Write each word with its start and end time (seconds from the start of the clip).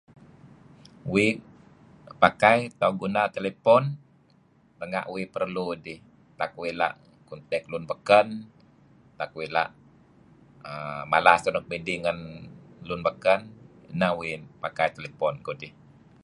Uih 1.13 1.31
pakai 2.23 2.59
atau 2.73 2.91
guna 3.01 3.23
telefon 3.35 3.83
renga' 4.79 5.05
uih 5.13 5.25
perlu 5.35 5.65
dih 5.85 5.99
tak 6.39 6.51
uih 6.59 6.73
la' 6.79 6.95
contact 7.29 7.65
lun 7.71 7.83
beken 7.91 8.27
renga' 9.17 9.33
uih 9.37 9.49
la' 9.55 9.71
mala 11.11 11.33
sah 11.41 11.51
nuk 11.53 11.67
midih 11.71 11.97
ngen 12.03 12.19
lun 12.87 13.01
beken 13.07 13.39
neh 13.99 14.13
uih 14.19 14.35
pakai 14.63 14.87
telepon 14.95 15.33
kudih. 15.45 15.71